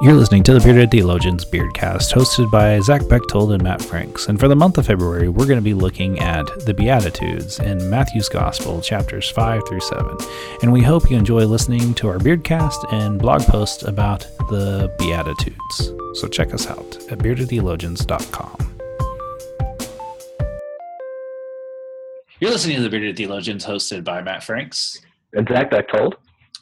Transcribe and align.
You're 0.00 0.14
listening 0.14 0.44
to 0.44 0.54
the 0.54 0.60
Bearded 0.60 0.92
Theologians 0.92 1.44
Beardcast, 1.44 2.14
hosted 2.14 2.52
by 2.52 2.78
Zach 2.78 3.08
Bechtold 3.08 3.50
and 3.50 3.60
Matt 3.60 3.82
Franks. 3.82 4.28
And 4.28 4.38
for 4.38 4.46
the 4.46 4.54
month 4.54 4.78
of 4.78 4.86
February, 4.86 5.28
we're 5.28 5.46
going 5.46 5.58
to 5.58 5.60
be 5.60 5.74
looking 5.74 6.20
at 6.20 6.46
the 6.64 6.72
Beatitudes 6.72 7.58
in 7.58 7.90
Matthew's 7.90 8.28
Gospel, 8.28 8.80
chapters 8.80 9.28
5 9.28 9.62
through 9.66 9.80
7. 9.80 10.16
And 10.62 10.72
we 10.72 10.82
hope 10.82 11.10
you 11.10 11.16
enjoy 11.16 11.46
listening 11.46 11.94
to 11.94 12.06
our 12.06 12.18
Beardcast 12.18 12.92
and 12.92 13.18
blog 13.18 13.42
posts 13.42 13.82
about 13.82 14.20
the 14.50 14.88
Beatitudes. 15.00 15.92
So 16.20 16.28
check 16.28 16.54
us 16.54 16.68
out 16.68 16.96
at 17.10 17.18
beardedtheologians.com. 17.18 18.78
You're 22.38 22.52
listening 22.52 22.76
to 22.76 22.82
the 22.82 22.88
Bearded 22.88 23.16
Theologians, 23.16 23.66
hosted 23.66 24.04
by 24.04 24.22
Matt 24.22 24.44
Franks. 24.44 25.00
And 25.32 25.48
Zach 25.48 25.72
Bechtold. 25.72 26.14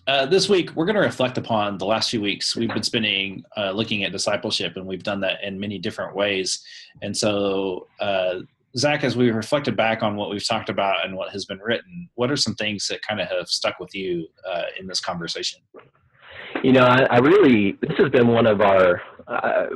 Uh, 0.06 0.24
this 0.24 0.48
week, 0.48 0.70
we're 0.76 0.84
going 0.84 0.94
to 0.94 1.00
reflect 1.00 1.36
upon 1.36 1.78
the 1.78 1.84
last 1.84 2.10
few 2.10 2.20
weeks. 2.20 2.54
We've 2.54 2.72
been 2.72 2.84
spending 2.84 3.44
uh, 3.56 3.72
looking 3.72 4.04
at 4.04 4.12
discipleship, 4.12 4.76
and 4.76 4.86
we've 4.86 5.02
done 5.02 5.20
that 5.20 5.42
in 5.42 5.58
many 5.58 5.78
different 5.78 6.14
ways. 6.14 6.64
And 7.02 7.16
so, 7.16 7.88
uh, 7.98 8.40
Zach, 8.76 9.02
as 9.02 9.16
we 9.16 9.32
reflected 9.32 9.76
back 9.76 10.04
on 10.04 10.14
what 10.14 10.30
we've 10.30 10.46
talked 10.46 10.68
about 10.68 11.04
and 11.04 11.16
what 11.16 11.32
has 11.32 11.44
been 11.44 11.58
written, 11.58 12.08
what 12.14 12.30
are 12.30 12.36
some 12.36 12.54
things 12.54 12.86
that 12.86 13.02
kind 13.02 13.20
of 13.20 13.28
have 13.28 13.48
stuck 13.48 13.80
with 13.80 13.96
you 13.96 14.28
uh, 14.48 14.64
in 14.78 14.86
this 14.86 15.00
conversation? 15.00 15.60
You 16.62 16.72
know, 16.72 16.84
I, 16.84 17.02
I, 17.10 17.18
really, 17.18 17.76
this 17.80 17.98
has 17.98 18.08
been 18.10 18.28
one 18.28 18.46
of 18.46 18.60
our, 18.60 19.02
uh, 19.26 19.66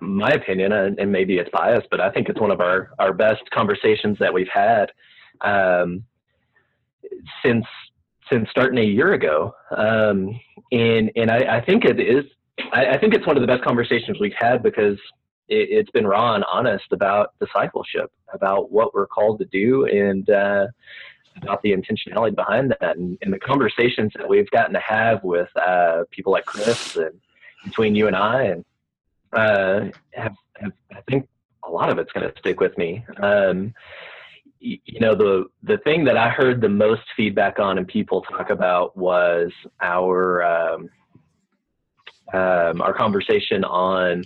my 0.00 0.30
opinion, 0.30 0.72
and 0.72 1.12
maybe 1.12 1.36
it's 1.36 1.50
biased, 1.50 1.88
but 1.90 2.00
I 2.00 2.10
think 2.10 2.30
it's 2.30 2.40
one 2.40 2.50
of 2.50 2.62
our, 2.62 2.92
our 2.98 3.12
best 3.12 3.42
conversations 3.50 4.16
that 4.20 4.32
we've 4.32 4.48
had 4.48 4.90
um, 5.42 6.02
since 7.44 7.66
since 8.30 8.48
starting 8.50 8.78
a 8.78 8.86
year 8.86 9.12
ago. 9.12 9.54
Um, 9.70 10.38
and 10.72 11.10
and 11.16 11.30
I, 11.30 11.58
I, 11.58 11.64
think 11.64 11.84
it 11.84 12.00
is. 12.00 12.24
I, 12.72 12.86
I, 12.86 12.98
think 12.98 13.14
it's 13.14 13.26
one 13.26 13.36
of 13.36 13.40
the 13.40 13.46
best 13.46 13.62
conversations 13.62 14.18
we've 14.20 14.34
had 14.38 14.62
because 14.62 14.98
it, 15.48 15.76
has 15.76 15.90
been 15.92 16.06
raw 16.06 16.34
and 16.34 16.44
honest 16.52 16.86
about 16.92 17.34
discipleship, 17.40 18.10
about 18.32 18.70
what 18.70 18.94
we're 18.94 19.06
called 19.06 19.38
to 19.40 19.44
do, 19.46 19.86
and 19.86 20.28
uh, 20.30 20.66
about 21.42 21.62
the 21.62 21.72
intentionality 21.72 22.34
behind 22.34 22.74
that, 22.80 22.96
and, 22.96 23.18
and, 23.22 23.32
the 23.32 23.38
conversations 23.38 24.12
that 24.16 24.28
we've 24.28 24.50
gotten 24.50 24.72
to 24.72 24.80
have 24.80 25.22
with 25.22 25.48
uh, 25.56 26.04
people 26.10 26.32
like 26.32 26.46
Chris 26.46 26.96
and 26.96 27.20
between 27.64 27.94
you 27.94 28.06
and 28.06 28.16
I, 28.16 28.42
and 28.44 28.64
uh, 29.32 29.80
have, 30.12 30.34
have, 30.56 30.72
I 30.92 31.00
think 31.08 31.28
a 31.64 31.70
lot 31.70 31.90
of 31.90 31.98
it's 31.98 32.10
going 32.12 32.28
to 32.28 32.38
stick 32.38 32.60
with 32.60 32.76
me. 32.78 33.04
Um, 33.18 33.74
you 34.60 35.00
know 35.00 35.14
the 35.14 35.44
the 35.62 35.78
thing 35.78 36.04
that 36.04 36.16
I 36.16 36.28
heard 36.28 36.60
the 36.60 36.68
most 36.68 37.02
feedback 37.16 37.58
on 37.58 37.78
and 37.78 37.86
people 37.86 38.22
talk 38.22 38.50
about 38.50 38.96
was 38.96 39.52
our 39.80 40.42
um, 40.42 40.88
um, 42.32 42.80
our 42.80 42.92
conversation 42.92 43.64
on 43.64 44.24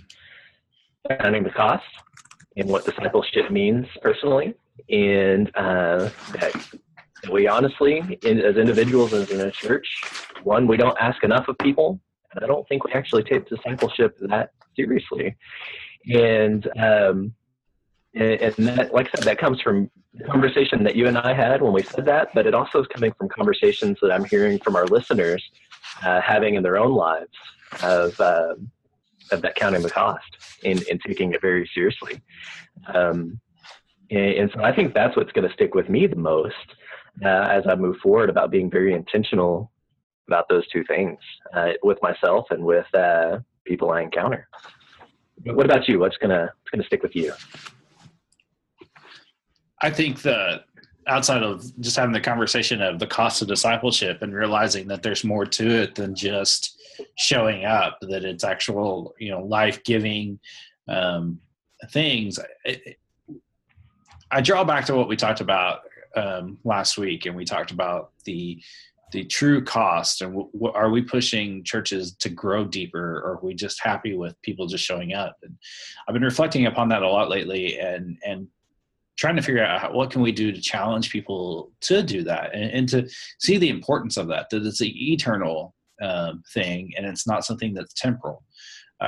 counting 1.08 1.42
the 1.42 1.50
cost 1.50 1.84
and 2.56 2.68
what 2.68 2.84
discipleship 2.84 3.50
means 3.50 3.86
personally, 4.02 4.54
and 4.88 5.50
uh, 5.56 6.08
that, 6.32 6.68
we 7.30 7.46
honestly, 7.46 8.18
in, 8.24 8.40
as 8.40 8.56
individuals 8.56 9.12
and 9.12 9.28
in 9.30 9.40
a 9.40 9.50
church, 9.50 9.86
one 10.42 10.66
we 10.66 10.76
don't 10.76 10.96
ask 11.00 11.22
enough 11.22 11.48
of 11.48 11.58
people, 11.58 12.00
and 12.34 12.44
I 12.44 12.46
don't 12.46 12.66
think 12.68 12.84
we 12.84 12.92
actually 12.92 13.24
take 13.24 13.48
discipleship 13.48 14.16
that 14.20 14.50
seriously, 14.76 15.36
and 16.12 16.68
um, 16.78 17.34
and 18.14 18.54
that, 18.66 18.92
like 18.92 19.08
I 19.08 19.18
said, 19.18 19.24
that 19.24 19.38
comes 19.38 19.60
from 19.60 19.90
conversation 20.26 20.82
that 20.84 20.96
you 20.96 21.06
and 21.06 21.16
I 21.16 21.32
had 21.32 21.62
when 21.62 21.72
we 21.72 21.82
said 21.82 22.04
that, 22.06 22.28
but 22.34 22.46
it 22.46 22.54
also 22.54 22.80
is 22.80 22.86
coming 22.88 23.12
from 23.16 23.28
conversations 23.28 23.98
that 24.02 24.10
I'm 24.10 24.24
hearing 24.24 24.58
from 24.58 24.74
our 24.76 24.86
listeners 24.86 25.42
uh, 26.02 26.20
having 26.20 26.54
in 26.54 26.62
their 26.62 26.76
own 26.76 26.92
lives 26.92 27.30
of, 27.82 28.20
uh, 28.20 28.54
of 29.30 29.42
that 29.42 29.54
counting 29.54 29.82
the 29.82 29.90
cost 29.90 30.24
and, 30.64 30.82
and 30.90 31.00
taking 31.06 31.32
it 31.32 31.40
very 31.40 31.70
seriously. 31.72 32.20
Um, 32.92 33.40
and, 34.10 34.34
and, 34.34 34.50
so 34.52 34.62
I 34.62 34.74
think 34.74 34.94
that's 34.94 35.16
what's 35.16 35.30
going 35.32 35.46
to 35.46 35.54
stick 35.54 35.74
with 35.74 35.88
me 35.88 36.08
the 36.08 36.16
most 36.16 36.54
uh, 37.24 37.28
as 37.28 37.64
I 37.68 37.76
move 37.76 37.98
forward 37.98 38.28
about 38.28 38.50
being 38.50 38.70
very 38.70 38.92
intentional 38.92 39.70
about 40.26 40.48
those 40.48 40.66
two 40.68 40.84
things 40.84 41.18
uh, 41.54 41.72
with 41.82 41.98
myself 42.02 42.46
and 42.50 42.64
with 42.64 42.86
uh, 42.94 43.38
people 43.64 43.90
I 43.90 44.02
encounter. 44.02 44.48
What 45.44 45.66
about 45.66 45.88
you? 45.88 45.98
What's 45.98 46.16
gonna 46.18 46.42
what's 46.42 46.70
gonna 46.70 46.84
stick 46.84 47.02
with 47.02 47.16
you? 47.16 47.32
I 49.82 49.90
think 49.90 50.22
that 50.22 50.64
outside 51.06 51.42
of 51.42 51.64
just 51.80 51.96
having 51.96 52.12
the 52.12 52.20
conversation 52.20 52.82
of 52.82 52.98
the 52.98 53.06
cost 53.06 53.42
of 53.42 53.48
discipleship 53.48 54.22
and 54.22 54.34
realizing 54.34 54.86
that 54.88 55.02
there's 55.02 55.24
more 55.24 55.46
to 55.46 55.68
it 55.68 55.94
than 55.94 56.14
just 56.14 56.78
showing 57.16 57.64
up, 57.64 57.98
that 58.02 58.24
it's 58.24 58.44
actual, 58.44 59.14
you 59.18 59.30
know, 59.30 59.42
life 59.42 59.82
giving 59.84 60.38
um, 60.88 61.40
things. 61.90 62.38
It, 62.64 62.98
I 64.30 64.40
draw 64.40 64.64
back 64.64 64.84
to 64.86 64.94
what 64.94 65.08
we 65.08 65.16
talked 65.16 65.40
about 65.40 65.80
um, 66.14 66.58
last 66.64 66.98
week, 66.98 67.26
and 67.26 67.34
we 67.34 67.44
talked 67.44 67.70
about 67.70 68.12
the 68.24 68.62
the 69.12 69.24
true 69.24 69.62
cost 69.64 70.22
and 70.22 70.32
w- 70.32 70.50
w- 70.52 70.72
are 70.72 70.90
we 70.90 71.02
pushing 71.02 71.64
churches 71.64 72.14
to 72.14 72.28
grow 72.28 72.64
deeper 72.64 73.18
or 73.18 73.32
are 73.32 73.40
we 73.42 73.52
just 73.54 73.82
happy 73.82 74.16
with 74.16 74.40
people 74.42 74.68
just 74.68 74.84
showing 74.84 75.14
up 75.14 75.36
and 75.42 75.56
i've 76.06 76.12
been 76.12 76.22
reflecting 76.22 76.66
upon 76.66 76.88
that 76.88 77.02
a 77.02 77.08
lot 77.08 77.28
lately 77.28 77.76
and 77.80 78.16
and 78.24 78.46
trying 79.20 79.36
to 79.36 79.42
figure 79.42 79.62
out 79.62 79.94
what 79.94 80.10
can 80.10 80.22
we 80.22 80.32
do 80.32 80.50
to 80.50 80.60
challenge 80.60 81.10
people 81.10 81.70
to 81.82 82.02
do 82.02 82.24
that 82.24 82.54
and, 82.54 82.70
and 82.72 82.88
to 82.88 83.08
see 83.38 83.58
the 83.58 83.68
importance 83.68 84.16
of 84.16 84.26
that 84.28 84.48
that 84.50 84.64
it's 84.64 84.80
an 84.80 84.90
eternal 84.92 85.74
um, 86.02 86.42
thing 86.54 86.90
and 86.96 87.06
it's 87.06 87.26
not 87.26 87.44
something 87.44 87.74
that's 87.74 87.92
temporal. 87.94 88.42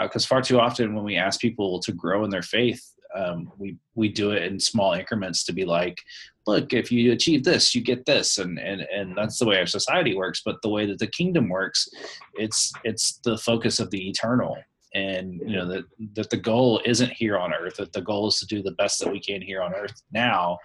Because 0.03 0.25
uh, 0.25 0.29
far 0.29 0.43
too 0.43 0.61
often 0.61 0.95
when 0.95 1.05
we 1.05 1.17
ask 1.17 1.41
people 1.41 1.81
to 1.81 1.93
grow 1.93 2.25
in 2.25 2.31
their 2.31 2.43
faith 2.43 2.83
um, 3.15 3.53
we 3.59 3.77
we 3.95 4.09
do 4.09 4.31
it 4.31 4.45
in 4.45 4.59
small 4.59 4.93
increments 4.93 5.45
to 5.45 5.53
be 5.53 5.65
like 5.65 5.99
look 6.47 6.73
if 6.73 6.91
you 6.91 7.13
achieve 7.13 7.45
this 7.45 7.75
you 7.75 7.83
get 7.83 8.05
this 8.07 8.39
and 8.39 8.59
and 8.59 8.83
and 8.83 9.17
that's 9.17 9.39
the 9.39 9.45
way 9.45 9.59
our 9.59 9.67
society 9.67 10.15
works 10.15 10.43
but 10.45 10.57
the 10.63 10.69
way 10.69 10.87
that 10.87 10.99
the 10.99 11.07
kingdom 11.07 11.49
works 11.49 11.89
it's 12.35 12.73
it's 12.85 13.19
the 13.25 13.37
focus 13.37 13.79
of 13.79 13.91
the 13.91 14.09
eternal 14.09 14.57
and 14.95 15.35
you 15.35 15.57
know 15.57 15.67
that 15.67 15.85
that 16.15 16.31
the 16.31 16.37
goal 16.37 16.81
isn't 16.85 17.13
here 17.13 17.39
on 17.39 17.55
earth 17.55 17.77
that 17.77 17.93
the 17.93 18.01
goal 18.01 18.29
is 18.29 18.39
to 18.39 18.47
do 18.47 18.63
the 18.63 18.73
best 18.73 19.01
that 19.01 19.11
we 19.11 19.21
can 19.21 19.41
here 19.41 19.63
on 19.63 19.75
earth 19.75 20.03
now 20.13 20.59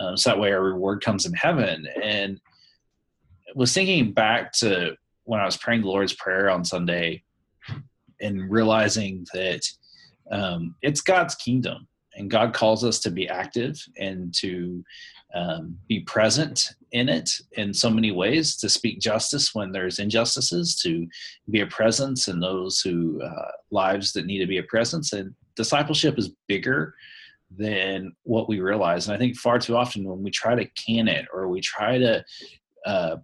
um, 0.00 0.16
so 0.16 0.30
that 0.30 0.38
way 0.38 0.52
our 0.52 0.62
reward 0.62 1.02
comes 1.02 1.26
in 1.26 1.32
heaven. 1.32 1.86
And 2.02 2.40
was 3.54 3.72
thinking 3.72 4.12
back 4.12 4.52
to 4.52 4.94
when 5.24 5.40
i 5.40 5.44
was 5.44 5.56
praying 5.56 5.80
the 5.80 5.88
lord's 5.88 6.14
prayer 6.14 6.50
on 6.50 6.64
sunday 6.64 7.22
and 8.20 8.50
realizing 8.50 9.26
that 9.32 9.62
um, 10.30 10.76
it's 10.82 11.00
god's 11.00 11.34
kingdom 11.34 11.88
and 12.20 12.30
god 12.30 12.54
calls 12.54 12.84
us 12.84 13.00
to 13.00 13.10
be 13.10 13.28
active 13.28 13.76
and 13.98 14.32
to 14.32 14.84
um, 15.34 15.76
be 15.88 16.00
present 16.00 16.70
in 16.92 17.08
it 17.08 17.30
in 17.52 17.72
so 17.72 17.88
many 17.88 18.10
ways 18.10 18.56
to 18.56 18.68
speak 18.68 19.00
justice 19.00 19.54
when 19.54 19.70
there's 19.70 19.98
injustices 19.98 20.80
to 20.82 21.06
be 21.50 21.60
a 21.60 21.66
presence 21.66 22.28
in 22.28 22.40
those 22.40 22.80
who 22.80 23.22
uh, 23.22 23.50
lives 23.70 24.12
that 24.12 24.26
need 24.26 24.38
to 24.38 24.46
be 24.46 24.58
a 24.58 24.62
presence. 24.64 25.12
And 25.12 25.34
discipleship 25.54 26.18
is 26.18 26.32
bigger 26.48 26.94
than 27.56 28.12
what 28.24 28.48
we 28.48 28.60
realize. 28.60 29.06
And 29.06 29.14
i 29.14 29.18
think 29.18 29.36
far 29.36 29.58
too 29.58 29.76
often 29.76 30.04
when 30.04 30.22
we 30.22 30.30
try 30.30 30.54
to 30.54 30.64
can 30.70 31.08
it 31.08 31.26
or 31.32 31.48
we 31.48 31.60
try 31.60 31.98
to 31.98 32.24
uh, 32.86 33.16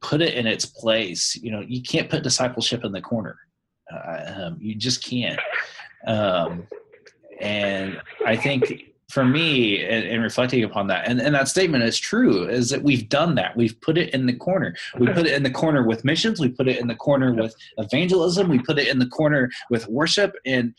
put 0.00 0.20
it 0.20 0.34
in 0.34 0.48
its 0.48 0.66
place 0.66 1.36
you 1.36 1.52
know 1.52 1.60
you 1.60 1.80
can't 1.80 2.10
put 2.10 2.22
discipleship 2.22 2.84
in 2.84 2.92
the 2.92 3.00
corner. 3.00 3.38
Uh, 3.92 4.32
um, 4.36 4.58
you 4.60 4.74
just 4.74 5.04
can't. 5.04 5.38
Um, 6.06 6.66
and 7.42 8.00
i 8.26 8.36
think 8.36 8.92
for 9.12 9.24
me 9.26 9.84
in, 9.84 10.04
in, 10.04 10.22
reflecting 10.22 10.64
upon 10.64 10.86
that 10.86 11.06
and, 11.06 11.20
and 11.20 11.34
that 11.34 11.46
statement 11.46 11.84
is 11.84 11.98
true 11.98 12.44
is 12.44 12.70
that 12.70 12.82
we've 12.82 13.10
done 13.10 13.34
that. 13.34 13.54
We've 13.54 13.78
put 13.82 13.98
it 13.98 14.14
in 14.14 14.24
the 14.24 14.32
corner. 14.32 14.74
We 14.98 15.06
put 15.08 15.26
it 15.26 15.34
in 15.34 15.42
the 15.42 15.50
corner 15.50 15.86
with 15.86 16.02
missions. 16.02 16.40
We 16.40 16.48
put 16.48 16.66
it 16.66 16.78
in 16.78 16.86
the 16.86 16.94
corner 16.94 17.34
with 17.34 17.54
evangelism. 17.76 18.48
We 18.48 18.60
put 18.60 18.78
it 18.78 18.88
in 18.88 18.98
the 18.98 19.06
corner 19.06 19.50
with 19.68 19.86
worship. 19.86 20.32
And 20.46 20.74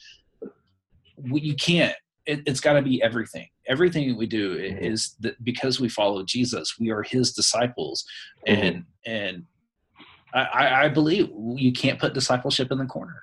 we, 1.29 1.41
you 1.41 1.55
can't 1.55 1.95
it, 2.25 2.47
has 2.47 2.59
got 2.59 2.73
to 2.73 2.81
be 2.81 3.03
everything. 3.03 3.47
Everything 3.67 4.09
that 4.09 4.17
we 4.17 4.25
do 4.25 4.57
mm-hmm. 4.57 4.83
is 4.83 5.15
that 5.19 5.41
because 5.43 5.79
we 5.79 5.87
follow 5.87 6.23
jesus 6.23 6.79
we 6.79 6.89
are 6.89 7.03
his 7.03 7.33
disciples. 7.33 8.03
Mm-hmm. 8.47 8.61
and 8.61 8.85
and 9.05 9.43
I, 10.33 10.85
I 10.85 10.89
believe 10.89 11.29
you 11.55 11.71
can't 11.71 11.99
put 11.99 12.15
discipleship 12.15 12.71
in 12.71 12.79
the 12.79 12.85
corner 12.85 13.21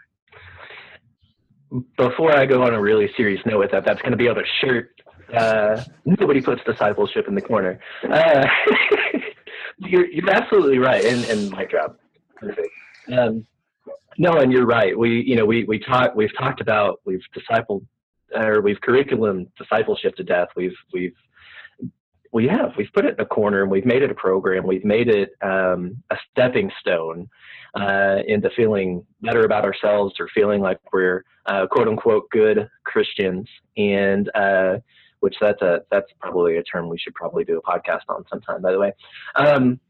before 1.97 2.37
I 2.37 2.47
go 2.47 2.63
on 2.63 2.75
a 2.75 2.81
really 2.81 3.09
serious 3.17 3.41
note 3.47 3.59
with 3.59 3.71
that, 3.71 3.85
that's 3.85 4.01
going 4.03 4.13
to 4.13 4.19
be 4.19 4.29
on 4.29 4.39
a 4.39 4.45
shirt 4.61 4.91
uh, 5.37 5.83
nobody 6.05 6.41
puts 6.41 6.63
discipleship 6.65 7.27
in 7.29 7.35
the 7.35 7.41
corner. 7.41 7.79
Uh, 8.09 8.47
you're, 9.79 10.07
you're 10.07 10.31
absolutely 10.31 10.79
right, 10.79 11.05
and, 11.05 11.25
and 11.27 11.51
mic 11.51 11.71
drop, 11.71 11.99
perfect. 12.37 12.69
Um, 13.13 13.47
no, 14.19 14.39
and 14.39 14.53
you're 14.53 14.67
right. 14.67 14.97
We, 14.99 15.23
you 15.27 15.37
know, 15.37 15.47
we 15.47 15.65
we 15.65 15.79
talk, 15.79 16.15
we've 16.15 16.37
talked 16.37 16.61
about, 16.61 17.01
we've 17.05 17.23
discipled, 17.35 17.87
or 18.35 18.61
we've 18.61 18.81
curriculum 18.81 19.47
discipleship 19.57 20.17
to 20.17 20.25
death. 20.25 20.49
We've 20.57 20.77
we've 20.93 21.15
we 22.33 22.47
have. 22.47 22.73
We've 22.77 22.93
put 22.95 23.05
it 23.05 23.15
in 23.19 23.21
a 23.21 23.27
corner 23.27 23.63
and 23.63 23.71
we've 23.71 23.87
made 23.87 24.03
it 24.03 24.11
a 24.11 24.15
program. 24.15 24.67
We've 24.67 24.85
made 24.85 25.09
it 25.09 25.31
um, 25.43 26.03
a 26.11 26.17
stepping 26.31 26.71
stone 26.81 27.29
uh, 27.75 28.19
into 28.27 28.51
feeling 28.57 29.05
better 29.21 29.45
about 29.45 29.65
ourselves 29.65 30.15
or 30.21 30.29
feeling 30.35 30.61
like 30.61 30.79
we're 30.93 31.25
uh, 31.47 31.67
quote 31.71 31.89
unquote 31.89 32.31
good 32.31 32.69
Christians. 32.85 33.49
And 33.77 34.31
uh, 34.35 34.79
which 35.21 35.35
that's 35.41 35.61
a 35.63 35.81
that's 35.91 36.11
probably 36.21 36.57
a 36.57 36.63
term 36.63 36.89
we 36.89 36.99
should 36.99 37.15
probably 37.15 37.45
do 37.45 37.59
a 37.59 37.63
podcast 37.63 38.03
on 38.09 38.25
sometime. 38.31 38.63
By 38.63 38.73
the 38.73 38.79
way. 38.79 38.93
Um, 39.37 39.81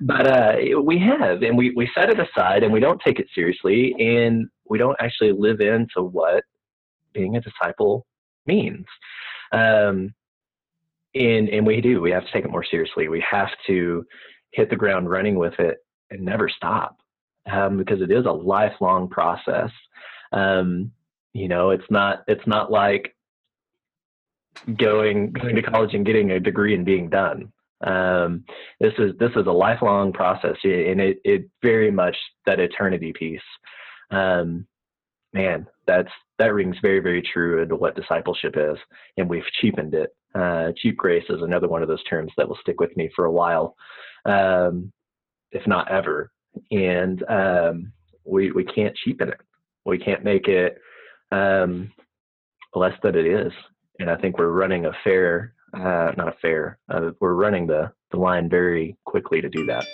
but 0.00 0.26
uh, 0.26 0.56
we 0.82 0.98
have, 0.98 1.42
and 1.42 1.56
we, 1.56 1.72
we 1.76 1.88
set 1.94 2.10
it 2.10 2.18
aside, 2.18 2.64
and 2.64 2.72
we 2.72 2.80
don't 2.80 3.00
take 3.04 3.20
it 3.20 3.28
seriously, 3.32 3.94
and 3.98 4.48
we 4.68 4.76
don't 4.76 4.96
actually 5.00 5.30
live 5.30 5.60
into 5.60 6.02
what 6.02 6.42
being 7.12 7.36
a 7.36 7.40
disciple 7.40 8.04
means. 8.44 8.86
Um, 9.52 10.12
and 11.14 11.48
and 11.48 11.66
we 11.66 11.80
do. 11.80 12.00
We 12.00 12.10
have 12.10 12.24
to 12.24 12.32
take 12.32 12.44
it 12.44 12.50
more 12.50 12.64
seriously. 12.64 13.08
We 13.08 13.24
have 13.30 13.50
to 13.66 14.04
hit 14.52 14.70
the 14.70 14.76
ground 14.76 15.10
running 15.10 15.36
with 15.36 15.54
it 15.58 15.78
and 16.10 16.24
never 16.24 16.48
stop 16.48 16.96
um, 17.50 17.76
because 17.78 18.00
it 18.00 18.10
is 18.10 18.26
a 18.26 18.32
lifelong 18.32 19.08
process. 19.08 19.70
Um, 20.32 20.92
you 21.32 21.48
know, 21.48 21.70
it's 21.70 21.90
not 21.90 22.24
it's 22.28 22.46
not 22.46 22.70
like 22.70 23.14
going 24.78 25.32
going 25.32 25.56
to 25.56 25.62
college 25.62 25.94
and 25.94 26.06
getting 26.06 26.30
a 26.30 26.40
degree 26.40 26.74
and 26.74 26.84
being 26.84 27.08
done. 27.08 27.52
Um, 27.84 28.44
this 28.80 28.92
is 28.98 29.12
this 29.18 29.32
is 29.36 29.46
a 29.46 29.52
lifelong 29.52 30.12
process, 30.12 30.56
and 30.62 31.00
it 31.00 31.18
it 31.24 31.50
very 31.62 31.90
much 31.90 32.16
that 32.46 32.60
eternity 32.60 33.12
piece. 33.12 33.40
Um, 34.10 34.66
man, 35.32 35.66
that's 35.86 36.10
that 36.38 36.54
rings 36.54 36.76
very 36.80 37.00
very 37.00 37.22
true 37.22 37.62
into 37.62 37.76
what 37.76 37.96
discipleship 37.96 38.54
is, 38.56 38.78
and 39.16 39.28
we've 39.28 39.42
cheapened 39.60 39.94
it. 39.94 40.10
Uh, 40.34 40.72
cheap 40.76 40.96
grace 40.96 41.24
is 41.28 41.42
another 41.42 41.68
one 41.68 41.82
of 41.82 41.88
those 41.88 42.02
terms 42.04 42.32
that 42.36 42.48
will 42.48 42.58
stick 42.60 42.80
with 42.80 42.96
me 42.96 43.08
for 43.14 43.26
a 43.26 43.32
while, 43.32 43.76
um, 44.24 44.92
if 45.52 45.64
not 45.66 45.90
ever. 45.90 46.32
And 46.70 47.22
um, 47.28 47.92
we 48.24 48.50
we 48.50 48.64
can't 48.64 48.96
cheapen 48.96 49.28
it. 49.28 49.40
We 49.84 49.98
can't 49.98 50.24
make 50.24 50.48
it 50.48 50.78
um, 51.30 51.92
less 52.74 52.94
than 53.02 53.16
it 53.16 53.26
is. 53.26 53.52
And 54.00 54.10
I 54.10 54.16
think 54.16 54.38
we're 54.38 54.48
running 54.48 54.86
a 54.86 54.92
fair, 55.04 55.54
uh, 55.72 56.12
not 56.16 56.28
a 56.28 56.36
fair. 56.42 56.78
Uh, 56.88 57.10
we're 57.20 57.34
running 57.34 57.66
the 57.66 57.92
the 58.10 58.18
line 58.18 58.48
very 58.48 58.96
quickly 59.04 59.40
to 59.40 59.48
do 59.48 59.66
that. 59.66 59.86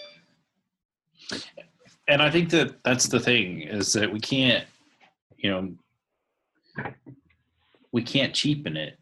And 2.09 2.23
I 2.23 2.31
think 2.31 2.51
that 2.51 2.83
that's 2.83 3.09
the 3.09 3.21
thing 3.21 3.61
is 3.61 3.93
that 3.93 4.11
we 4.11 4.21
can't, 4.21 4.67
you 5.37 5.51
know, 5.51 5.73
we 7.93 8.03
can't 8.03 8.35
cheapen 8.35 8.77
it 8.77 9.00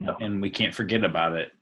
no. 0.00 0.16
and 0.20 0.40
we 0.40 0.50
can't 0.50 0.74
forget 0.74 1.04
about 1.04 1.32
it. 1.32 1.52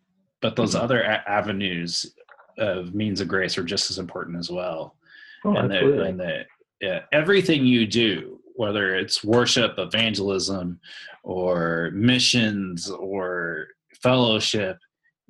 But 0.41 0.57
those 0.57 0.75
mm-hmm. 0.75 0.85
other 0.85 1.03
a- 1.03 1.29
avenues 1.29 2.15
of 2.59 2.95
means 2.95 3.21
of 3.21 3.29
grace 3.29 3.59
are 3.59 3.65
just 3.65 3.91
as 3.91 3.99
important 3.99 4.39
as 4.39 4.51
well. 4.51 4.97
Oh, 5.45 5.55
and 5.55 5.71
the, 5.71 6.03
and 6.03 6.19
the, 6.19 6.45
yeah, 6.81 7.01
everything 7.13 7.65
you 7.65 7.87
do, 7.87 8.41
whether 8.55 8.97
it's 8.97 9.23
worship, 9.23 9.75
evangelism, 9.79 10.81
or 11.23 11.91
missions, 11.93 12.91
or 12.91 13.69
fellowship, 14.03 14.79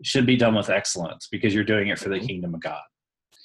should 0.02 0.26
be 0.26 0.36
done 0.36 0.54
with 0.54 0.70
excellence 0.70 1.28
because 1.30 1.54
you're 1.54 1.64
doing 1.64 1.88
it 1.88 1.98
for 1.98 2.08
the 2.08 2.16
mm-hmm. 2.16 2.26
kingdom 2.26 2.54
of 2.54 2.60
God. 2.60 2.80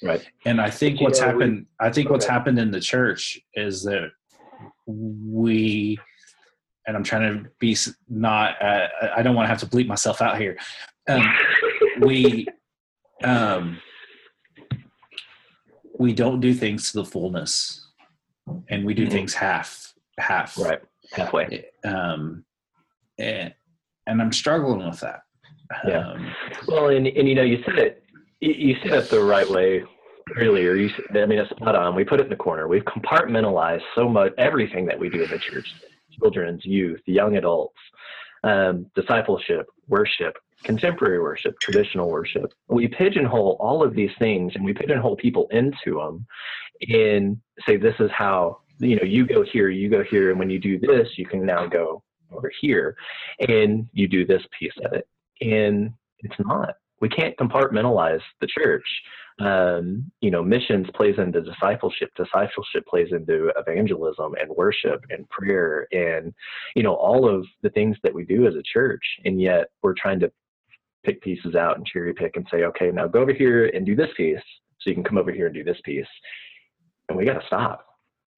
Right. 0.02 0.26
And 0.44 0.60
I 0.60 0.70
think 0.70 1.00
what's 1.00 1.18
yeah, 1.18 1.26
happened, 1.26 1.66
we, 1.80 1.86
I 1.86 1.90
think 1.90 2.06
okay. 2.06 2.12
what's 2.12 2.26
happened 2.26 2.58
in 2.58 2.70
the 2.70 2.80
church 2.80 3.38
is 3.54 3.82
that 3.84 4.10
we 4.86 5.98
and 6.86 6.96
I'm 6.96 7.04
trying 7.04 7.44
to 7.44 7.50
be 7.58 7.76
not. 8.08 8.60
Uh, 8.62 8.88
I 9.16 9.22
don't 9.22 9.34
want 9.34 9.44
to 9.44 9.48
have 9.48 9.60
to 9.60 9.66
bleep 9.66 9.86
myself 9.86 10.20
out 10.20 10.38
here. 10.38 10.56
Um, 11.08 11.34
we 12.00 12.46
um, 13.22 13.78
we 15.98 16.12
don't 16.12 16.40
do 16.40 16.54
things 16.54 16.92
to 16.92 16.98
the 16.98 17.04
fullness, 17.04 17.88
and 18.68 18.84
we 18.84 18.94
do 18.94 19.02
mm-hmm. 19.02 19.12
things 19.12 19.34
half 19.34 19.94
half 20.18 20.58
right 20.58 20.80
halfway. 21.12 21.66
Um, 21.84 22.44
and 23.18 23.54
and 24.06 24.20
I'm 24.20 24.32
struggling 24.32 24.86
with 24.86 25.00
that. 25.00 25.20
Yeah. 25.86 26.08
Um, 26.10 26.32
well, 26.68 26.88
and 26.88 27.06
and 27.06 27.28
you 27.28 27.34
know, 27.34 27.42
you 27.42 27.62
said 27.64 27.78
it. 27.78 28.02
You 28.40 28.76
said 28.82 28.92
it 28.92 29.08
the 29.08 29.22
right 29.22 29.48
way 29.48 29.84
earlier. 30.36 30.74
You, 30.74 30.90
I 31.10 31.24
mean, 31.24 31.38
it's 31.38 31.50
spot 31.50 31.74
on. 31.74 31.94
We 31.94 32.04
put 32.04 32.20
it 32.20 32.24
in 32.24 32.28
the 32.28 32.36
corner. 32.36 32.68
We've 32.68 32.84
compartmentalized 32.84 33.82
so 33.94 34.06
much 34.08 34.34
everything 34.36 34.84
that 34.86 34.98
we 34.98 35.08
do 35.08 35.22
in 35.22 35.30
the 35.30 35.38
church 35.38 35.66
children's 36.18 36.64
youth, 36.64 37.00
young 37.06 37.36
adults, 37.36 37.78
um, 38.42 38.86
discipleship, 38.94 39.66
worship, 39.88 40.36
contemporary 40.62 41.20
worship, 41.20 41.58
traditional 41.60 42.10
worship. 42.10 42.52
We 42.68 42.88
pigeonhole 42.88 43.56
all 43.60 43.82
of 43.82 43.94
these 43.94 44.10
things 44.18 44.52
and 44.54 44.64
we 44.64 44.72
pigeonhole 44.72 45.16
people 45.16 45.48
into 45.50 45.96
them 45.96 46.26
and 46.88 47.40
say, 47.66 47.76
this 47.76 47.94
is 48.00 48.10
how, 48.10 48.58
you 48.78 48.96
know, 48.96 49.04
you 49.04 49.26
go 49.26 49.42
here, 49.42 49.68
you 49.68 49.88
go 49.88 50.02
here, 50.02 50.30
and 50.30 50.38
when 50.38 50.50
you 50.50 50.58
do 50.58 50.78
this, 50.78 51.08
you 51.16 51.26
can 51.26 51.44
now 51.44 51.66
go 51.66 52.02
over 52.32 52.50
here 52.60 52.96
and 53.48 53.88
you 53.92 54.08
do 54.08 54.26
this 54.26 54.42
piece 54.58 54.72
of 54.84 54.92
it. 54.92 55.06
And 55.40 55.92
it's 56.18 56.34
not. 56.38 56.74
We 57.00 57.08
can't 57.08 57.36
compartmentalize 57.36 58.22
the 58.40 58.46
church 58.46 58.84
um, 59.40 60.10
you 60.20 60.30
know, 60.30 60.42
missions 60.42 60.86
plays 60.94 61.16
into 61.18 61.42
discipleship. 61.42 62.10
Discipleship 62.16 62.86
plays 62.86 63.08
into 63.10 63.50
evangelism 63.56 64.34
and 64.40 64.48
worship 64.50 65.04
and 65.10 65.28
prayer 65.28 65.88
and, 65.92 66.32
you 66.76 66.82
know, 66.82 66.94
all 66.94 67.28
of 67.28 67.44
the 67.62 67.70
things 67.70 67.96
that 68.02 68.14
we 68.14 68.24
do 68.24 68.46
as 68.46 68.54
a 68.54 68.62
church. 68.62 69.02
And 69.24 69.40
yet 69.40 69.68
we're 69.82 69.94
trying 69.94 70.20
to 70.20 70.30
pick 71.04 71.20
pieces 71.20 71.54
out 71.54 71.76
and 71.76 71.86
cherry 71.86 72.14
pick 72.14 72.36
and 72.36 72.46
say, 72.50 72.62
okay, 72.64 72.90
now 72.92 73.08
go 73.08 73.20
over 73.20 73.32
here 73.32 73.66
and 73.66 73.84
do 73.84 73.96
this 73.96 74.10
piece 74.16 74.38
so 74.80 74.90
you 74.90 74.94
can 74.94 75.04
come 75.04 75.18
over 75.18 75.32
here 75.32 75.46
and 75.46 75.54
do 75.54 75.64
this 75.64 75.80
piece. 75.84 76.06
And 77.08 77.18
we 77.18 77.24
got 77.24 77.40
to 77.40 77.46
stop. 77.46 77.84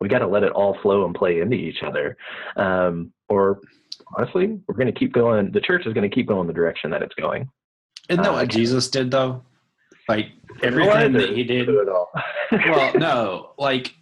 We 0.01 0.09
got 0.09 0.19
to 0.19 0.27
let 0.27 0.43
it 0.43 0.53
all 0.53 0.79
flow 0.83 1.05
and 1.05 1.15
play 1.15 1.41
into 1.41 1.57
each 1.57 1.83
other. 1.87 2.17
Um, 2.57 3.13
or 3.29 3.61
honestly, 4.17 4.59
we're 4.67 4.75
going 4.75 4.93
to 4.93 4.99
keep 4.99 5.13
going. 5.13 5.53
The 5.53 5.61
church 5.61 5.87
is 5.87 5.93
going 5.93 6.09
to 6.09 6.15
keep 6.15 6.27
going 6.27 6.47
the 6.47 6.53
direction 6.53 6.91
that 6.91 7.03
it's 7.03 7.15
going. 7.15 7.49
Isn't 8.09 8.23
that 8.23 8.31
uh, 8.31 8.35
what 8.35 8.49
Jesus 8.49 8.89
did, 8.89 9.11
though? 9.11 9.43
Like 10.09 10.31
everything 10.63 11.13
that 11.13 11.31
he 11.31 11.45
did. 11.45 11.69
well, 12.53 12.95
no, 12.95 13.51
like 13.59 13.95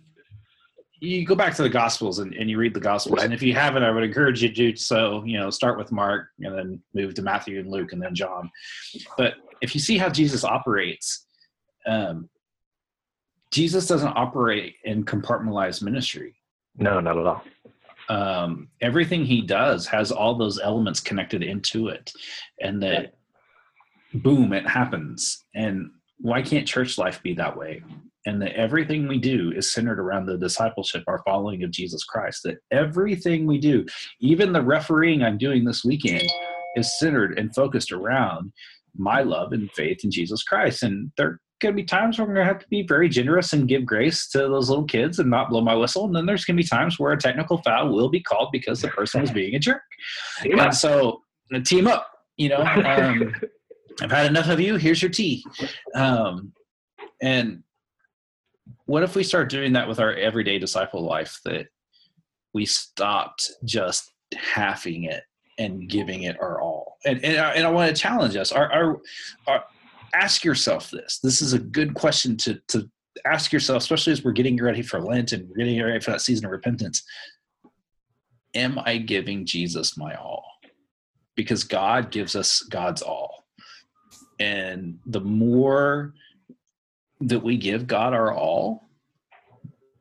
you 1.00 1.24
go 1.24 1.34
back 1.34 1.54
to 1.56 1.62
the 1.62 1.68
Gospels 1.68 2.18
and, 2.18 2.34
and 2.34 2.48
you 2.48 2.58
read 2.58 2.74
the 2.74 2.80
Gospels, 2.80 3.18
right. 3.18 3.24
and 3.24 3.34
if 3.34 3.42
you 3.42 3.54
haven't, 3.54 3.82
I 3.82 3.90
would 3.90 4.02
encourage 4.02 4.42
you 4.42 4.48
to 4.48 4.54
do 4.54 4.76
so. 4.76 5.22
You 5.24 5.38
know, 5.38 5.50
start 5.50 5.78
with 5.78 5.92
Mark 5.92 6.28
and 6.40 6.56
then 6.56 6.82
move 6.94 7.14
to 7.14 7.22
Matthew 7.22 7.60
and 7.60 7.70
Luke 7.70 7.92
and 7.92 8.02
then 8.02 8.14
John. 8.14 8.50
But 9.16 9.34
if 9.60 9.74
you 9.74 9.80
see 9.80 9.98
how 9.98 10.08
Jesus 10.08 10.44
operates, 10.44 11.26
um, 11.86 12.28
Jesus 13.50 13.86
doesn't 13.86 14.16
operate 14.16 14.76
in 14.84 15.04
compartmentalized 15.04 15.82
ministry. 15.82 16.34
No, 16.76 17.00
not 17.00 17.18
at 17.18 17.26
all. 17.26 17.44
Um, 18.08 18.68
everything 18.80 19.24
he 19.24 19.40
does 19.40 19.86
has 19.86 20.12
all 20.12 20.34
those 20.34 20.60
elements 20.60 21.00
connected 21.00 21.42
into 21.42 21.88
it, 21.88 22.12
and 22.60 22.82
that 22.82 23.14
boom, 24.14 24.52
it 24.52 24.66
happens. 24.66 25.44
And 25.54 25.90
why 26.18 26.42
can't 26.42 26.66
church 26.66 26.98
life 26.98 27.22
be 27.22 27.34
that 27.34 27.56
way? 27.56 27.82
And 28.26 28.40
that 28.40 28.56
everything 28.56 29.06
we 29.06 29.18
do 29.18 29.52
is 29.54 29.72
centered 29.72 30.00
around 30.00 30.26
the 30.26 30.38
discipleship, 30.38 31.04
our 31.06 31.22
following 31.24 31.62
of 31.62 31.70
Jesus 31.70 32.04
Christ. 32.04 32.42
That 32.44 32.58
everything 32.70 33.46
we 33.46 33.58
do, 33.58 33.84
even 34.20 34.52
the 34.52 34.62
refereeing 34.62 35.22
I'm 35.22 35.36
doing 35.36 35.64
this 35.64 35.84
weekend, 35.84 36.30
is 36.76 36.98
centered 36.98 37.38
and 37.38 37.54
focused 37.54 37.92
around 37.92 38.52
my 38.96 39.22
love 39.22 39.52
and 39.52 39.70
faith 39.72 40.04
in 40.04 40.10
Jesus 40.10 40.42
Christ. 40.42 40.82
And 40.82 41.10
there're 41.18 41.40
going 41.60 41.74
to 41.74 41.82
be 41.82 41.84
times 41.84 42.18
where 42.18 42.26
I'm 42.26 42.34
going 42.34 42.46
to 42.46 42.52
have 42.52 42.62
to 42.62 42.68
be 42.68 42.82
very 42.86 43.08
generous 43.08 43.52
and 43.52 43.68
give 43.68 43.84
grace 43.84 44.28
to 44.30 44.38
those 44.38 44.68
little 44.68 44.84
kids 44.84 45.18
and 45.18 45.30
not 45.30 45.50
blow 45.50 45.60
my 45.60 45.74
whistle. 45.74 46.06
And 46.06 46.14
then 46.14 46.26
there's 46.26 46.44
going 46.44 46.56
to 46.56 46.62
be 46.62 46.68
times 46.68 46.98
where 46.98 47.12
a 47.12 47.18
technical 47.18 47.58
foul 47.58 47.92
will 47.92 48.08
be 48.08 48.22
called 48.22 48.50
because 48.52 48.80
the 48.80 48.88
person 48.88 49.20
was 49.20 49.30
being 49.30 49.54
a 49.54 49.58
jerk. 49.58 49.82
Yeah. 50.44 50.64
And 50.64 50.74
so, 50.74 51.22
team 51.64 51.86
up, 51.86 52.08
you 52.36 52.48
know. 52.48 52.64
Um, 52.84 53.34
I've 54.00 54.10
had 54.10 54.26
enough 54.26 54.48
of 54.48 54.60
you. 54.60 54.76
Here's 54.76 55.02
your 55.02 55.10
T. 55.10 55.44
Um, 55.94 56.52
and 57.22 57.62
what 58.86 59.02
if 59.02 59.14
we 59.14 59.22
start 59.22 59.50
doing 59.50 59.72
that 59.74 59.88
with 59.88 60.00
our 60.00 60.14
everyday 60.14 60.58
disciple 60.58 61.02
life? 61.02 61.40
That 61.44 61.68
we 62.52 62.66
stopped 62.66 63.50
just 63.64 64.12
halving 64.34 65.04
it 65.04 65.22
and 65.58 65.88
giving 65.88 66.24
it 66.24 66.40
our 66.40 66.60
all. 66.60 66.98
And 67.04 67.24
and, 67.24 67.36
and 67.36 67.66
I 67.66 67.70
want 67.70 67.94
to 67.94 68.00
challenge 68.00 68.36
us. 68.36 68.52
Our, 68.52 68.72
our, 68.72 69.00
our, 69.46 69.64
ask 70.14 70.44
yourself 70.44 70.90
this. 70.90 71.20
This 71.22 71.40
is 71.40 71.52
a 71.52 71.58
good 71.58 71.94
question 71.94 72.36
to 72.38 72.60
to 72.68 72.90
ask 73.24 73.52
yourself, 73.52 73.82
especially 73.82 74.12
as 74.12 74.24
we're 74.24 74.32
getting 74.32 74.60
ready 74.60 74.82
for 74.82 75.00
Lent 75.00 75.32
and 75.32 75.48
we're 75.48 75.56
getting 75.64 75.80
ready 75.82 76.00
for 76.00 76.10
that 76.10 76.20
season 76.20 76.46
of 76.46 76.50
repentance. 76.50 77.02
Am 78.54 78.78
I 78.78 78.98
giving 78.98 79.46
Jesus 79.46 79.96
my 79.96 80.14
all? 80.14 80.44
Because 81.36 81.64
God 81.64 82.10
gives 82.10 82.36
us 82.36 82.62
God's 82.62 83.02
all 83.02 83.33
and 84.38 84.98
the 85.06 85.20
more 85.20 86.14
that 87.20 87.42
we 87.42 87.56
give 87.56 87.86
God 87.86 88.12
our 88.12 88.32
all, 88.32 88.88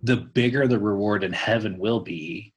the 0.02 0.18
bigger 0.18 0.68
the 0.68 0.80
reward 0.80 1.24
in 1.24 1.34
heaven 1.34 1.78
will 1.78 2.00
be. 2.00 2.54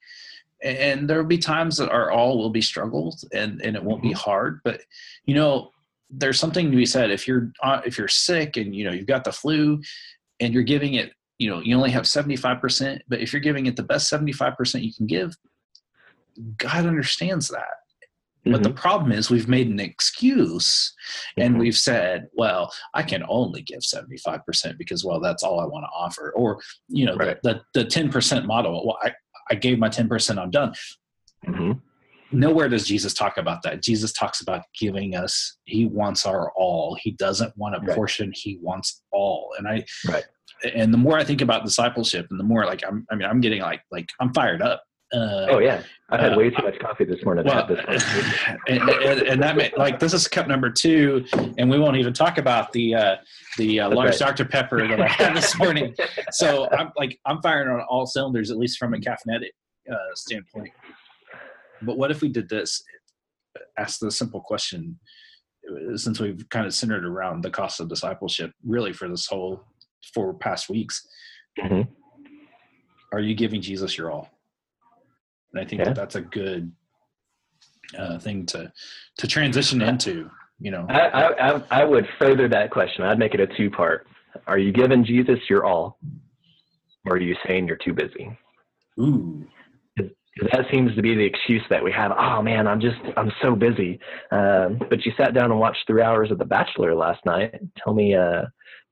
And 0.63 1.09
there 1.09 1.19
will 1.19 1.29
be 1.29 1.39
times 1.39 1.77
that 1.77 1.91
our 1.91 2.11
all 2.11 2.39
will 2.39 2.51
be 2.51 2.63
struggles 2.63 3.25
and, 3.33 3.61
and 3.63 3.77
it 3.77 3.85
won't 3.85 4.03
be 4.03 4.09
mm-hmm. 4.09 4.19
hard. 4.19 4.61
But, 4.65 4.81
you 5.27 5.35
know, 5.35 5.71
there's 6.11 6.39
something 6.39 6.71
to 6.71 6.77
be 6.77 6.87
said 6.87 7.11
if 7.11 7.27
you're 7.27 7.53
uh, 7.63 7.81
if 7.85 7.99
you're 7.99 8.09
sick 8.09 8.57
and 8.57 8.75
you 8.75 8.85
know 8.85 8.93
you've 8.93 9.07
got 9.07 9.25
the 9.25 9.33
flu 9.33 9.81
and 10.41 10.55
you're 10.55 10.63
giving 10.63 10.95
it 10.95 11.13
you 11.39 11.51
know 11.51 11.61
you 11.61 11.77
only 11.77 11.91
have 11.91 12.05
75% 12.05 13.01
but 13.09 13.21
if 13.21 13.33
you're 13.33 13.41
giving 13.41 13.67
it 13.67 13.77
the 13.77 13.83
best 13.83 14.11
75% 14.11 14.83
you 14.83 14.95
can 14.95 15.07
give 15.07 15.37
god 16.59 16.87
understands 16.87 17.49
that 17.49 17.77
mm-hmm. 18.47 18.53
but 18.53 18.63
the 18.63 18.69
mm-hmm. 18.69 18.79
problem 18.79 19.13
is 19.13 19.31
we've 19.31 19.49
made 19.49 19.69
an 19.69 19.81
excuse 19.81 20.95
and 21.37 21.55
mm-hmm. 21.55 21.61
we've 21.61 21.77
said 21.77 22.27
well 22.35 22.73
i 22.95 23.03
can 23.03 23.23
only 23.29 23.63
give 23.63 23.81
75% 23.81 24.79
because 24.79 25.05
well 25.05 25.21
that's 25.21 25.43
all 25.43 25.61
i 25.61 25.65
want 25.65 25.85
to 25.85 25.91
offer 25.95 26.33
or 26.37 26.61
you 26.89 27.05
know 27.05 27.17
right. 27.17 27.41
the, 27.43 27.61
the, 27.75 27.83
the 27.83 27.89
10% 27.89 28.47
model 28.47 28.87
well 28.87 28.99
I, 29.03 29.13
I 29.51 29.55
gave 29.55 29.79
my 29.79 29.89
10% 29.89 30.39
i'm 30.39 30.51
done 30.51 30.73
mm-hmm 31.47 31.73
nowhere 32.33 32.69
does 32.69 32.87
Jesus 32.87 33.15
talk 33.15 33.39
about 33.39 33.63
that. 33.63 33.83
Jesus 33.83 34.13
talks 34.13 34.41
about 34.41 34.63
giving 34.79 35.15
us, 35.15 35.59
he 35.65 35.87
wants 35.87 36.27
our 36.27 36.53
all. 36.57 36.97
He 37.01 37.13
doesn't 37.13 37.57
want 37.57 37.77
a 37.77 37.81
right. 37.81 37.95
portion, 37.95 38.33
he 38.35 38.59
wants 38.61 39.03
all. 39.13 39.55
And 39.59 39.69
I 39.69 39.85
right. 40.09 40.25
and 40.75 40.93
the 40.93 40.99
more 40.99 41.19
I 41.19 41.25
think 41.25 41.41
about 41.41 41.65
discipleship 41.65 42.27
and 42.31 42.39
the 42.39 42.45
more 42.45 42.65
like 42.65 42.83
I'm 42.87 43.07
I 43.11 43.15
mean 43.15 43.29
I'm 43.29 43.41
getting 43.41 43.63
like 43.63 43.83
like 43.91 44.09
I'm 44.21 44.33
fired 44.33 44.63
up. 44.63 44.83
Uh, 45.13 45.47
oh 45.51 45.59
yeah, 45.59 45.83
I've 46.11 46.19
had 46.19 46.33
uh, 46.33 46.37
way 46.37 46.51
too 46.51 46.63
much 46.65 46.81
coffee 46.81 47.05
this 47.05 47.25
morning. 47.25 47.45
Well, 47.45 47.65
and, 48.69 48.83
and, 48.91 49.21
and, 49.21 49.43
that 49.43 49.57
may, 49.57 49.73
like 49.77 50.01
this 50.01 50.13
is 50.13 50.27
cup 50.27 50.49
number 50.49 50.69
two, 50.69 51.25
and 51.59 51.71
we 51.71 51.79
won't 51.79 51.97
even 51.97 52.13
talk 52.13 52.39
about 52.39 52.73
the 52.73 52.95
uh, 52.97 53.17
the 53.57 53.81
uh, 53.81 53.91
large 53.91 54.11
right. 54.11 54.19
Dr 54.19 54.45
Pepper 54.47 54.87
that 54.89 55.01
I 55.01 55.07
had 55.07 55.37
this 55.37 55.57
morning. 55.59 55.95
so 56.33 56.69
I'm 56.73 56.91
like 56.97 57.21
I'm 57.25 57.41
firing 57.41 57.69
on 57.69 57.87
all 57.89 58.05
cylinders, 58.05 58.51
at 58.51 58.57
least 58.57 58.79
from 58.79 58.95
a 58.95 58.97
caffeinated 58.97 59.51
uh, 59.91 59.97
standpoint. 60.15 60.73
But 61.83 61.99
what 61.99 62.11
if 62.11 62.21
we 62.21 62.29
did 62.29 62.49
this? 62.49 62.83
Ask 63.79 64.01
the 64.01 64.11
simple 64.11 64.41
question, 64.41 64.99
since 65.95 66.19
we've 66.19 66.49
kind 66.49 66.67
of 66.67 66.75
centered 66.75 67.05
around 67.05 67.43
the 67.43 67.51
cost 67.51 67.79
of 67.79 67.89
discipleship, 67.89 68.51
really 68.65 68.93
for 68.93 69.09
this 69.09 69.27
whole 69.27 69.63
four 70.13 70.35
past 70.35 70.69
weeks. 70.69 71.07
Mm-hmm. 71.61 71.91
Are 73.13 73.21
you 73.21 73.35
giving 73.35 73.63
Jesus 73.63 73.97
your 73.97 74.11
all? 74.11 74.36
And 75.57 75.65
I 75.65 75.69
think 75.69 75.81
yeah. 75.81 75.85
that 75.87 75.97
that's 75.97 76.17
a 76.17 76.21
good 76.21 76.71
uh, 77.99 78.19
thing 78.19 78.45
to 78.47 78.71
to 79.19 79.27
transition 79.27 79.81
into. 79.81 80.31
You 80.61 80.71
know, 80.71 80.87
I, 80.89 81.33
I 81.33 81.63
I 81.71 81.85
would 81.85 82.07
further 82.19 82.47
that 82.49 82.71
question. 82.71 83.05
I'd 83.05 83.19
make 83.19 83.33
it 83.33 83.41
a 83.41 83.47
two 83.57 83.71
part. 83.71 84.07
Are 84.47 84.59
you 84.59 84.71
giving 84.71 85.03
Jesus 85.03 85.39
your 85.49 85.65
all, 85.65 85.99
or 87.07 87.15
are 87.15 87.21
you 87.21 87.35
saying 87.47 87.69
you're 87.69 87.79
too 87.79 87.95
busy? 87.95 88.37
Ooh, 89.01 89.47
that 89.97 90.67
seems 90.71 90.95
to 90.95 91.01
be 91.01 91.15
the 91.15 91.25
excuse 91.25 91.63
that 91.71 91.83
we 91.83 91.91
have. 91.93 92.13
Oh 92.19 92.43
man, 92.43 92.67
I'm 92.67 92.81
just 92.81 92.99
I'm 93.17 93.33
so 93.41 93.55
busy. 93.55 93.99
Um, 94.31 94.79
but 94.91 95.07
you 95.07 95.13
sat 95.17 95.33
down 95.33 95.51
and 95.51 95.59
watched 95.59 95.87
three 95.87 96.03
hours 96.03 96.31
of 96.31 96.39
The 96.39 96.45
Bachelor 96.45 96.95
last 96.95 97.25
night. 97.25 97.55
Tell 97.83 97.95
me, 97.95 98.15
uh, 98.15 98.43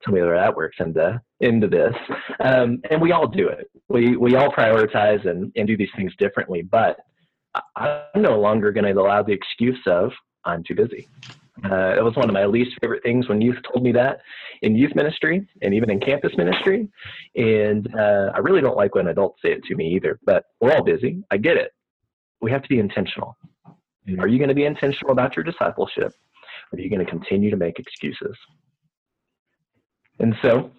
tell 0.02 0.14
me 0.14 0.23
where 0.23 0.38
that 0.38 0.56
works 0.56 0.76
into 0.80 1.21
into 1.45 1.69
this. 1.69 1.95
Um, 2.41 2.81
and 2.91 3.01
we 3.01 3.13
all 3.13 3.29
do 3.29 3.49
it. 3.49 3.71
We 3.89 4.17
we 4.17 4.35
all 4.37 4.51
prioritize 4.51 5.29
and 5.29 5.53
and 5.57 5.67
do 5.67 5.77
these 5.77 5.91
things 5.97 6.13
differently. 6.19 6.63
But 6.63 6.99
I'm 7.77 8.23
no 8.23 8.39
longer 8.41 8.73
going 8.73 8.93
to 8.93 9.01
allow 9.01 9.23
the 9.23 9.33
excuse 9.33 9.81
of 9.87 10.11
I'm 10.45 10.65
too 10.65 10.75
busy. 10.75 11.09
Uh, 11.65 11.95
it 11.97 12.03
was 12.03 12.17
one 12.17 12.29
of 12.29 12.35
my 12.35 12.45
least 12.45 12.73
favorite 12.81 13.03
things 13.03 13.29
when 13.29 13.41
youth 13.41 13.57
told 13.73 13.85
me 13.85 13.93
that 13.93 14.21
in 14.63 14.75
youth 14.75 14.95
ministry 14.95 15.47
and 15.63 15.73
even 15.73 15.89
in 15.89 16.01
campus 16.01 16.33
ministry. 16.37 16.89
And 17.37 17.89
uh, 17.95 18.33
I 18.35 18.39
really 18.39 18.61
don't 18.61 18.77
like 18.77 18.95
when 18.95 19.07
adults 19.07 19.41
say 19.41 19.53
it 19.53 19.65
to 19.65 19.77
me 19.77 19.95
either, 19.95 20.19
but 20.25 20.45
we're 20.61 20.73
all 20.73 20.83
busy. 20.83 21.23
I 21.31 21.37
get 21.37 21.57
it. 21.57 21.71
We 22.41 22.51
have 22.51 22.63
to 22.63 22.69
be 22.69 22.81
intentional. 22.81 23.37
Are 24.19 24.29
you 24.29 24.39
going 24.39 24.49
to 24.49 24.55
be 24.55 24.65
intentional 24.65 25.13
about 25.13 25.37
your 25.37 25.45
discipleship? 25.45 26.13
Or 26.73 26.77
are 26.77 26.81
you 26.81 26.91
going 26.91 27.05
to 27.05 27.11
continue 27.11 27.51
to 27.51 27.57
make 27.57 27.79
excuses? 27.79 28.37
And 30.19 30.35
so, 30.43 30.71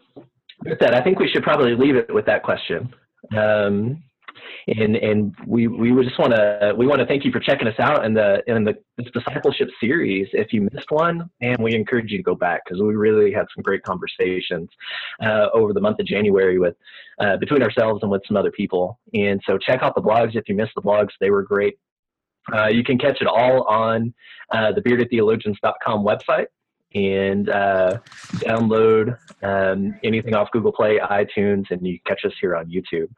with 0.64 0.80
that, 0.80 0.94
I 0.94 1.02
think 1.02 1.20
we 1.20 1.28
should 1.30 1.44
probably 1.44 1.76
leave 1.76 1.96
it 1.96 2.14
with 2.14 2.26
that 2.26 2.44
question. 2.44 2.94
Um, 3.36 4.04
and 4.68 4.96
and 4.96 5.36
we 5.46 5.68
we 5.68 5.92
just 6.04 6.18
want 6.18 6.34
to 6.34 6.74
we 6.78 6.88
want 6.88 7.00
to 7.00 7.06
thank 7.06 7.24
you 7.24 7.32
for 7.32 7.40
checking 7.40 7.68
us 7.68 7.80
out 7.80 8.06
in 8.06 8.14
the 8.14 8.42
in 8.48 8.64
the 8.64 8.74
this 8.98 9.08
discipleship 9.14 9.70
series. 9.80 10.28
If 10.34 10.54
you 10.54 10.68
missed 10.74 10.90
one, 10.90 11.30
and 11.42 11.58
we 11.60 11.76
encourage 11.76 12.12
you 12.12 12.18
to 12.18 12.24
go 12.24 12.36
back 12.36 12.62
because 12.66 12.82
we 12.82 12.96
really 12.96 13.32
had 13.32 13.46
some 13.56 13.62
great 13.62 13.84
conversations 13.84 14.70
uh, 15.22 15.48
over 15.54 15.74
the 15.74 15.82
month 15.82 16.00
of 16.00 16.08
January 16.08 16.58
with 16.58 16.76
uh, 17.20 17.38
between 17.38 17.62
ourselves 17.62 18.02
and 18.02 18.12
with 18.12 18.24
some 18.28 18.38
other 18.38 18.52
people. 18.52 19.00
And 19.14 19.42
so 19.46 19.58
check 19.58 19.84
out 19.84 19.96
the 19.96 20.02
blogs 20.02 20.36
if 20.36 20.50
you 20.50 20.56
missed 20.56 20.74
the 20.76 20.82
blogs; 20.82 21.10
they 21.20 21.30
were 21.30 21.44
great. 21.44 21.78
Uh, 22.54 22.68
you 22.68 22.84
can 22.84 22.98
catch 22.98 23.22
it 23.22 23.28
all 23.28 23.64
on 23.64 24.14
uh, 24.52 24.72
the 24.72 24.82
beardedtheologians.com 24.82 26.06
website 26.06 26.46
and 26.96 27.50
uh, 27.50 27.98
download 28.38 29.18
um, 29.44 29.94
anything 30.04 30.34
off 30.34 30.50
Google 30.52 30.72
Play, 30.72 30.98
iTunes, 31.00 31.70
and 31.70 31.86
you 31.86 32.00
catch 32.08 32.24
us 32.26 32.32
here 32.40 32.56
on 32.56 32.72
YouTube. 32.72 33.10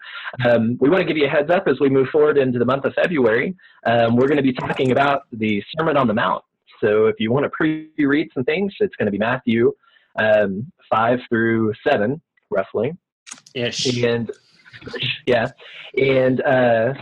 Um, 0.46 0.78
we 0.82 0.90
want 0.90 1.02
to 1.02 1.06
give 1.06 1.16
you 1.16 1.28
a 1.28 1.30
heads 1.30 1.52
up 1.52 1.68
as 1.68 1.80
we 1.80 1.90
move 1.90 2.10
forward 2.10 2.38
into 2.38 2.58
the 2.60 2.66
month 2.66 2.86
of 2.86 2.94
February. 2.96 3.56
Um, 3.86 4.16
we're 4.16 4.28
going 4.28 4.38
to 4.38 4.44
be 4.44 4.54
talking 4.54 4.92
about 4.92 5.24
the 5.32 5.64
Sermon 5.78 5.96
on 5.96 6.08
the 6.08 6.14
Mount. 6.14 6.44
So 6.82 7.06
if 7.06 7.16
you 7.20 7.32
want 7.32 7.46
to 7.46 7.50
pre-read 7.50 8.30
some 8.34 8.44
things, 8.44 8.74
it's 8.80 8.96
going 8.96 9.06
to 9.06 9.12
be 9.12 9.20
Matthew 9.20 9.74
um, 10.20 10.72
5 10.90 11.20
through 11.30 11.74
7, 11.88 12.20
roughly. 12.50 12.94
Ish. 13.54 14.04
And 14.04 14.32
yeah, 15.26 15.52
and 15.98 16.42
uh, 16.42 16.94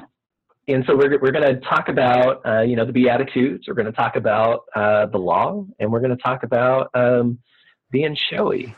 and 0.68 0.84
so 0.88 0.96
we're, 0.96 1.20
we're 1.20 1.32
going 1.32 1.48
to 1.48 1.60
talk 1.62 1.90
about 1.90 2.42
uh, 2.46 2.62
you 2.62 2.76
know 2.76 2.86
the 2.86 2.94
beatitudes. 2.94 3.68
We're 3.68 3.76
going 3.76 3.86
to 3.86 3.92
talk 3.92 4.16
about 4.16 4.66
uh, 4.76 5.06
the 5.08 5.18
law 5.18 5.66
and 5.80 5.92
we're 5.92 6.00
going 6.00 6.16
to 6.16 6.24
talk 6.24 6.44
about 6.44 6.90
um, 6.94 7.40
being 7.92 8.18
showy. 8.30 8.76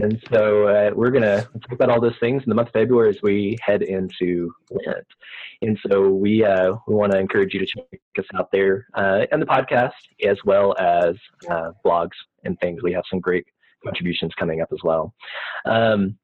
And 0.00 0.22
so 0.32 0.68
uh, 0.68 0.90
we're 0.94 1.10
going 1.10 1.22
to 1.22 1.42
talk 1.42 1.72
about 1.72 1.90
all 1.90 2.00
those 2.00 2.16
things 2.20 2.42
in 2.44 2.48
the 2.48 2.54
month 2.54 2.68
of 2.68 2.72
february 2.72 3.10
as 3.10 3.20
we 3.22 3.58
head 3.60 3.82
into 3.82 4.52
lent. 4.70 5.06
And 5.60 5.78
so 5.86 6.08
we 6.08 6.44
uh, 6.44 6.74
we 6.86 6.94
want 6.94 7.12
to 7.12 7.18
encourage 7.18 7.54
you 7.54 7.60
to 7.60 7.66
check 7.66 8.00
us 8.18 8.24
out 8.34 8.50
there 8.52 8.86
uh, 8.94 9.26
and 9.30 9.40
the 9.40 9.46
podcast 9.46 9.92
as 10.24 10.38
well 10.44 10.74
as 10.78 11.14
uh, 11.50 11.72
blogs 11.84 12.16
and 12.44 12.58
things. 12.60 12.82
We 12.82 12.92
have 12.92 13.04
some 13.10 13.20
great 13.20 13.46
contributions 13.84 14.32
coming 14.38 14.60
up 14.60 14.68
as 14.72 14.78
well. 14.82 15.14
Um, 15.66 16.18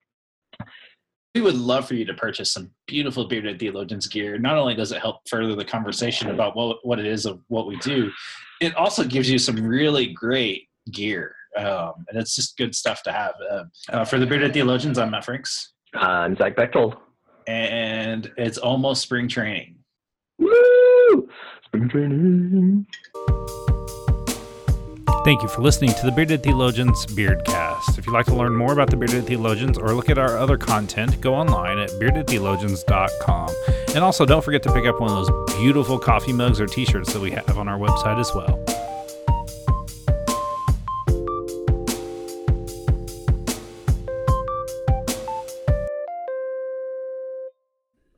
we 1.38 1.44
would 1.44 1.56
love 1.56 1.86
for 1.86 1.94
you 1.94 2.04
to 2.04 2.14
purchase 2.14 2.50
some 2.50 2.68
beautiful 2.88 3.28
bearded 3.28 3.60
theologians 3.60 4.08
gear. 4.08 4.38
Not 4.38 4.56
only 4.56 4.74
does 4.74 4.90
it 4.90 5.00
help 5.00 5.28
further 5.28 5.54
the 5.54 5.64
conversation 5.64 6.30
about 6.30 6.56
what, 6.56 6.84
what 6.84 6.98
it 6.98 7.06
is 7.06 7.26
of 7.26 7.40
what 7.46 7.66
we 7.66 7.76
do 7.76 8.10
it 8.60 8.74
also 8.74 9.04
gives 9.04 9.30
you 9.30 9.38
some 9.38 9.56
really 9.56 10.08
great 10.08 10.68
gear 10.90 11.34
um, 11.56 11.92
and 12.08 12.18
it's 12.18 12.34
just 12.34 12.56
good 12.56 12.74
stuff 12.74 13.02
to 13.02 13.12
have. 13.12 13.34
Uh, 13.50 13.64
uh, 13.90 14.04
for 14.04 14.18
the 14.18 14.26
bearded 14.26 14.52
theologians 14.52 14.98
i'm 14.98 15.10
matt 15.10 15.24
franks. 15.24 15.74
I'm 15.94 16.36
zach 16.36 16.56
bechtold 16.56 16.96
and 17.46 18.30
it's 18.36 18.58
almost 18.58 19.02
spring 19.02 19.28
training. 19.28 19.76
Woo! 20.38 21.28
spring 21.64 21.88
training 21.88 22.86
Thank 25.28 25.42
you 25.42 25.48
for 25.48 25.60
listening 25.60 25.92
to 25.92 26.06
the 26.06 26.10
Bearded 26.10 26.42
Theologians 26.42 27.04
Beardcast. 27.04 27.98
If 27.98 28.06
you'd 28.06 28.14
like 28.14 28.24
to 28.24 28.34
learn 28.34 28.56
more 28.56 28.72
about 28.72 28.88
the 28.88 28.96
Bearded 28.96 29.26
Theologians 29.26 29.76
or 29.76 29.92
look 29.92 30.08
at 30.08 30.16
our 30.16 30.38
other 30.38 30.56
content, 30.56 31.20
go 31.20 31.34
online 31.34 31.78
at 31.78 31.90
beardedtheologians.com. 31.90 33.50
And 33.94 33.98
also, 33.98 34.24
don't 34.24 34.42
forget 34.42 34.62
to 34.62 34.72
pick 34.72 34.86
up 34.86 34.98
one 35.02 35.10
of 35.10 35.26
those 35.26 35.54
beautiful 35.58 35.98
coffee 35.98 36.32
mugs 36.32 36.62
or 36.62 36.66
t 36.66 36.86
shirts 36.86 37.12
that 37.12 37.20
we 37.20 37.30
have 37.32 37.58
on 37.58 37.68
our 37.68 37.78
website 37.78 38.18
as 38.18 38.34
well. 38.34 38.56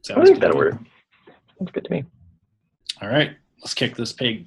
Sounds 0.02 0.20
I 0.20 0.24
think 0.26 0.38
that'll 0.38 0.56
work. 0.56 0.78
Sounds 1.58 1.72
good 1.72 1.86
to 1.86 1.90
me. 1.90 2.04
All 3.02 3.08
right, 3.08 3.32
let's 3.62 3.74
kick 3.74 3.96
this 3.96 4.12
pig. 4.12 4.46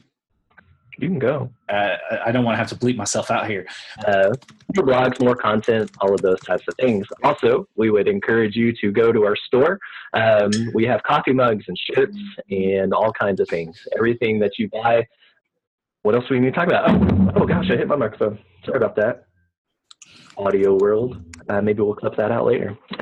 You 0.99 1.07
can 1.07 1.19
go. 1.19 1.49
Uh, 1.69 1.95
I 2.23 2.31
don't 2.31 2.43
want 2.43 2.53
to 2.53 2.57
have 2.57 2.69
to 2.69 2.75
bleep 2.75 2.95
myself 2.95 3.31
out 3.31 3.47
here. 3.49 3.65
Uh, 4.05 4.31
more 4.75 4.85
blogs, 4.85 5.19
more 5.19 5.35
content, 5.35 5.91
all 6.01 6.13
of 6.13 6.21
those 6.21 6.39
types 6.41 6.63
of 6.67 6.75
things. 6.79 7.07
Also, 7.23 7.67
we 7.75 7.89
would 7.89 8.07
encourage 8.07 8.55
you 8.55 8.73
to 8.81 8.91
go 8.91 9.11
to 9.11 9.25
our 9.25 9.35
store. 9.35 9.79
Um, 10.13 10.51
we 10.73 10.85
have 10.85 11.01
coffee 11.03 11.33
mugs 11.33 11.65
and 11.67 11.77
shirts 11.77 12.17
and 12.49 12.93
all 12.93 13.11
kinds 13.11 13.39
of 13.39 13.47
things. 13.49 13.75
Everything 13.97 14.39
that 14.39 14.59
you 14.59 14.69
buy. 14.69 15.07
What 16.03 16.15
else 16.15 16.25
do 16.27 16.35
we 16.35 16.39
need 16.41 16.53
to 16.53 16.59
talk 16.59 16.67
about? 16.67 16.91
Oh, 16.91 17.41
oh 17.41 17.45
gosh, 17.45 17.71
I 17.71 17.77
hit 17.77 17.87
my 17.87 17.95
microphone. 17.95 18.37
Sorry 18.65 18.77
about 18.77 18.95
that. 18.97 19.25
Audio 20.37 20.77
world. 20.77 21.23
Uh, 21.49 21.61
maybe 21.61 21.81
we'll 21.81 21.95
clip 21.95 22.15
that 22.17 22.31
out 22.31 22.45
later. 22.45 22.77